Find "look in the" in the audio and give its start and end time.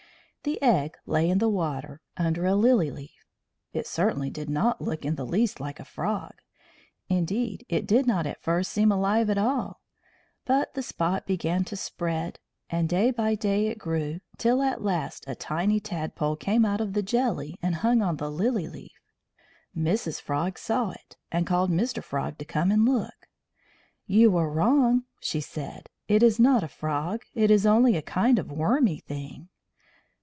4.81-5.23